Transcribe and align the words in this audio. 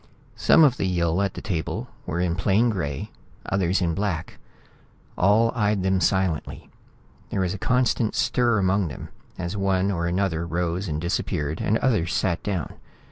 Some 0.35 0.63
of 0.63 0.77
the 0.77 0.87
Yill 0.87 1.21
at 1.21 1.35
the 1.35 1.43
table 1.43 1.87
were 2.07 2.19
in 2.19 2.33
plain 2.35 2.71
gray, 2.71 3.11
others 3.45 3.83
in 3.83 3.93
black. 3.93 4.39
All 5.15 5.51
eyed 5.53 5.83
them 5.83 6.01
silently. 6.01 6.71
There 7.29 7.41
was 7.41 7.53
a 7.53 7.59
constant 7.59 8.15
stir 8.15 8.57
among 8.57 8.87
them 8.87 9.09
as 9.37 9.55
one 9.55 9.91
or 9.91 10.07
another 10.07 10.47
rose 10.47 10.87
and 10.87 10.99
disappeared 10.99 11.61
and 11.61 11.77
others 11.77 12.15
sat 12.15 12.41
down. 12.41 12.73